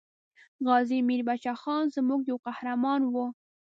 غازي 0.65 0.99
میر 1.07 1.21
بچه 1.29 1.53
خان 1.61 1.83
زموږ 1.95 2.21
یو 2.31 2.37
قهرمان 2.47 3.01
وو. 3.13 3.25